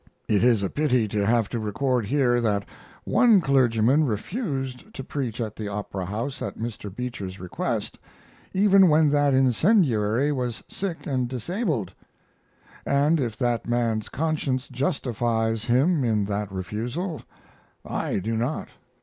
It 0.27 0.43
is 0.43 0.63
a 0.63 0.69
pity 0.71 1.07
to 1.09 1.27
have 1.27 1.47
to 1.49 1.59
record 1.59 2.07
here 2.07 2.41
that 2.41 2.67
one 3.03 3.39
clergyman 3.39 4.03
refused 4.03 4.91
to 4.95 5.03
preach 5.03 5.39
at 5.39 5.55
the 5.55 5.67
Opera 5.67 6.07
House 6.07 6.41
at 6.41 6.57
Mr. 6.57 6.89
Beecher's 6.91 7.39
request, 7.39 7.99
even 8.51 8.89
when 8.89 9.11
that 9.11 9.35
incendiary 9.35 10.31
was 10.31 10.63
sick 10.67 11.05
and 11.05 11.27
disabled; 11.27 11.93
and 12.83 13.19
if 13.19 13.37
that 13.37 13.67
man's 13.69 14.09
conscience 14.09 14.67
justifies 14.69 15.65
him 15.65 16.03
in 16.03 16.25
that 16.25 16.51
refusal 16.51 17.21
I 17.85 18.17
do 18.17 18.35
not. 18.35 18.69